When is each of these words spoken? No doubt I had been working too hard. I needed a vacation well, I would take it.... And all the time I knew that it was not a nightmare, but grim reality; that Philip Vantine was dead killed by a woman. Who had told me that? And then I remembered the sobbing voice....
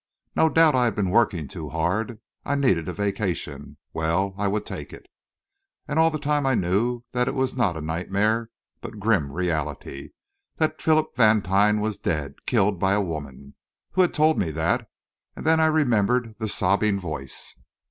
No 0.35 0.49
doubt 0.49 0.73
I 0.73 0.85
had 0.85 0.95
been 0.95 1.11
working 1.11 1.47
too 1.47 1.69
hard. 1.69 2.19
I 2.43 2.55
needed 2.55 2.89
a 2.89 2.91
vacation 2.91 3.77
well, 3.93 4.33
I 4.35 4.47
would 4.47 4.65
take 4.65 4.91
it.... 4.91 5.05
And 5.87 5.99
all 5.99 6.09
the 6.09 6.17
time 6.17 6.43
I 6.47 6.55
knew 6.55 7.03
that 7.11 7.27
it 7.27 7.35
was 7.35 7.55
not 7.55 7.77
a 7.77 7.81
nightmare, 7.81 8.49
but 8.81 8.97
grim 8.99 9.31
reality; 9.31 10.09
that 10.57 10.81
Philip 10.81 11.15
Vantine 11.15 11.81
was 11.81 11.99
dead 11.99 12.47
killed 12.47 12.79
by 12.79 12.93
a 12.93 12.99
woman. 12.99 13.53
Who 13.91 14.01
had 14.01 14.11
told 14.11 14.39
me 14.39 14.49
that? 14.49 14.89
And 15.35 15.45
then 15.45 15.59
I 15.59 15.67
remembered 15.67 16.33
the 16.39 16.47
sobbing 16.47 16.99
voice.... 16.99 17.55